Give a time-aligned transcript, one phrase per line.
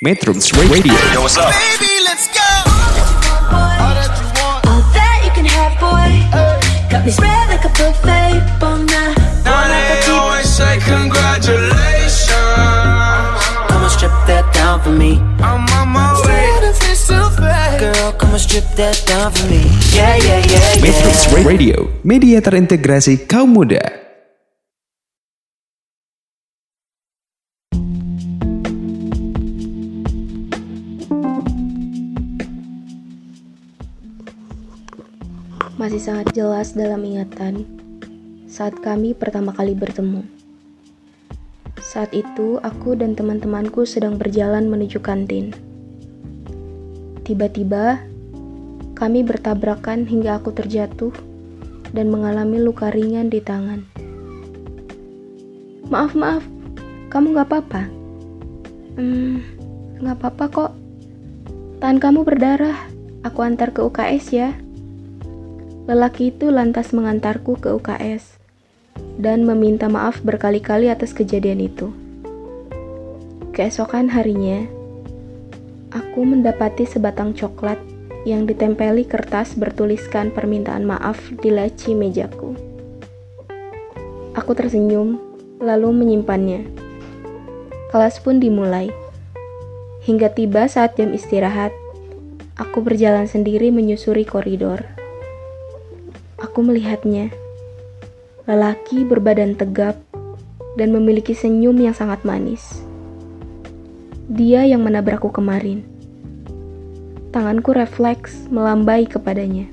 [0.00, 1.52] Metrums Radio Yo, what's up?
[1.52, 2.40] Baby, let's go.
[3.52, 6.24] All that you can have, boy.
[6.88, 8.88] Got me spread like a buffet, bon.
[8.88, 12.32] Now they always say congratulations.
[13.68, 15.20] Come and strip that down for me.
[15.44, 16.48] I'm on my way.
[17.76, 19.68] Girl, come and strip that down for me.
[19.92, 21.44] Yeah, yeah, yeah, Metrums yeah.
[21.44, 23.99] Radio Media terintegrasi kaum muda
[35.80, 37.64] masih sangat jelas dalam ingatan
[38.44, 40.28] saat kami pertama kali bertemu.
[41.80, 45.56] Saat itu, aku dan teman-temanku sedang berjalan menuju kantin.
[47.24, 47.96] Tiba-tiba,
[48.92, 51.16] kami bertabrakan hingga aku terjatuh
[51.96, 53.88] dan mengalami luka ringan di tangan.
[55.88, 56.44] Maaf, maaf,
[57.08, 57.82] kamu gak apa-apa?
[59.00, 59.40] Hmm,
[60.04, 60.72] gak apa-apa kok.
[61.80, 62.76] Tangan kamu berdarah,
[63.24, 64.52] aku antar ke UKS ya.
[65.88, 68.40] Lelaki itu lantas mengantarku ke UKS
[69.16, 71.88] dan meminta maaf berkali-kali atas kejadian itu.
[73.56, 74.64] Keesokan harinya,
[75.92, 77.80] aku mendapati sebatang coklat
[78.28, 82.52] yang ditempeli kertas bertuliskan permintaan maaf di laci mejaku.
[84.36, 85.16] Aku tersenyum,
[85.60, 86.68] lalu menyimpannya.
[87.90, 88.92] Kelas pun dimulai.
[90.06, 91.74] Hingga tiba saat jam istirahat,
[92.56, 94.99] aku berjalan sendiri menyusuri koridor.
[96.40, 97.28] Aku melihatnya.
[98.48, 100.00] Lelaki berbadan tegap
[100.80, 102.80] dan memiliki senyum yang sangat manis.
[104.24, 105.84] Dia yang menabrakku kemarin.
[107.28, 109.68] Tanganku refleks melambai kepadanya.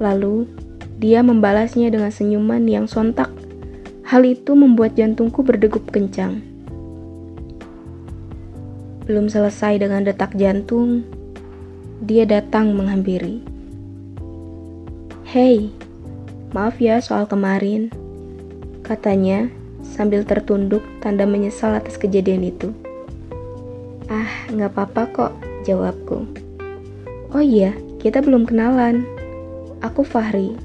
[0.00, 0.48] Lalu,
[0.96, 3.28] dia membalasnya dengan senyuman yang sontak.
[4.08, 6.40] Hal itu membuat jantungku berdegup kencang.
[9.04, 11.04] Belum selesai dengan detak jantung,
[12.00, 13.55] dia datang menghampiri.
[15.36, 15.68] Hei,
[16.56, 17.92] maaf ya soal kemarin,
[18.80, 19.52] katanya
[19.84, 22.72] sambil tertunduk tanda menyesal atas kejadian itu.
[24.08, 25.36] Ah, nggak apa-apa kok,
[25.68, 26.24] jawabku.
[27.36, 29.04] Oh iya, kita belum kenalan.
[29.84, 30.56] Aku Fahri,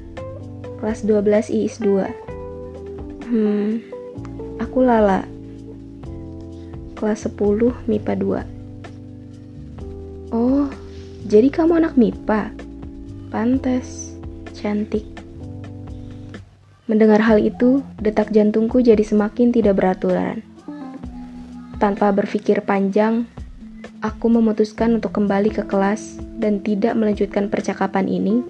[0.80, 3.28] kelas 12 IIS 2.
[3.28, 3.84] Hmm,
[4.56, 5.28] aku Lala,
[6.96, 10.32] kelas 10 MIPA 2.
[10.32, 10.64] Oh,
[11.28, 12.56] jadi kamu anak MIPA?
[13.28, 14.11] Pantes
[14.62, 15.02] cantik.
[16.86, 20.46] Mendengar hal itu, detak jantungku jadi semakin tidak beraturan.
[21.82, 23.26] Tanpa berpikir panjang,
[23.98, 28.46] aku memutuskan untuk kembali ke kelas dan tidak melanjutkan percakapan ini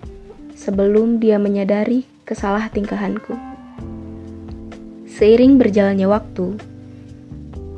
[0.52, 3.32] sebelum dia menyadari kesalah tingkahanku.
[5.08, 6.56] Seiring berjalannya waktu,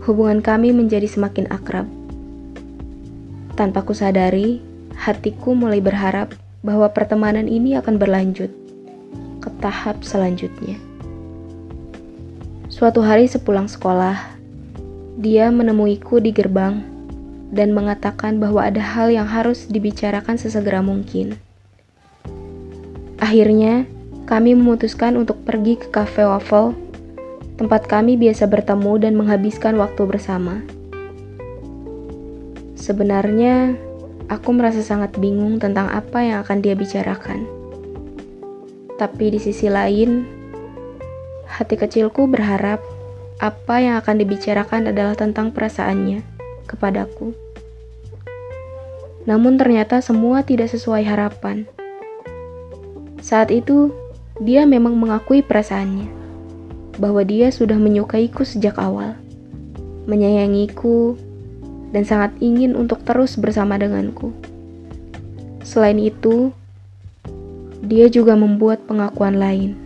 [0.06, 1.86] hubungan kami menjadi semakin akrab.
[3.54, 4.58] Tanpa kusadari,
[4.98, 8.48] hatiku mulai berharap bahwa pertemanan ini akan berlanjut
[9.44, 10.80] ke tahap selanjutnya.
[12.72, 14.34] Suatu hari sepulang sekolah,
[15.20, 16.82] dia menemuiku di gerbang
[17.54, 21.38] dan mengatakan bahwa ada hal yang harus dibicarakan sesegera mungkin.
[23.22, 23.86] Akhirnya,
[24.26, 26.74] kami memutuskan untuk pergi ke cafe waffle,
[27.60, 30.64] tempat kami biasa bertemu dan menghabiskan waktu bersama.
[32.74, 33.78] Sebenarnya,
[34.28, 37.44] aku merasa sangat bingung tentang apa yang akan dia bicarakan.
[38.94, 40.24] Tapi di sisi lain,
[41.50, 42.78] hati kecilku berharap
[43.42, 46.22] apa yang akan dibicarakan adalah tentang perasaannya
[46.70, 47.34] kepadaku.
[49.24, 51.64] Namun ternyata semua tidak sesuai harapan.
[53.24, 53.88] Saat itu,
[54.36, 56.12] dia memang mengakui perasaannya,
[57.00, 59.16] bahwa dia sudah menyukaiku sejak awal,
[60.04, 61.16] menyayangiku,
[61.94, 64.34] dan sangat ingin untuk terus bersama denganku.
[65.62, 66.50] Selain itu,
[67.86, 69.78] dia juga membuat pengakuan lain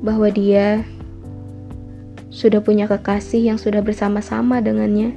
[0.00, 0.86] bahwa dia
[2.30, 5.12] sudah punya kekasih yang sudah bersama-sama dengannya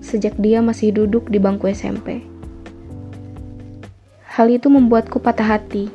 [0.00, 2.22] sejak dia masih duduk di bangku SMP.
[4.30, 5.90] Hal itu membuatku patah hati.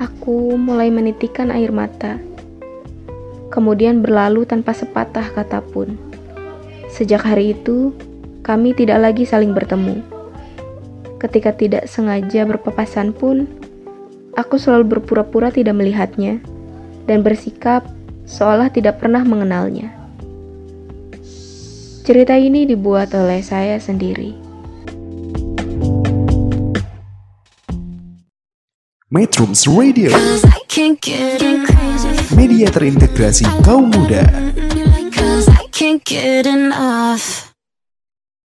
[0.00, 2.18] Aku mulai menitikkan air mata,
[3.54, 6.07] kemudian berlalu tanpa sepatah kata pun.
[6.98, 7.94] Sejak hari itu,
[8.42, 10.02] kami tidak lagi saling bertemu.
[11.22, 13.46] Ketika tidak sengaja berpapasan pun,
[14.34, 16.42] aku selalu berpura-pura tidak melihatnya
[17.06, 17.86] dan bersikap
[18.26, 19.94] seolah tidak pernah mengenalnya.
[22.02, 24.34] Cerita ini dibuat oleh saya sendiri.
[29.06, 30.10] Metrums Radio.
[32.34, 34.26] Media terintegrasi kaum muda
[36.08, 37.47] good enough.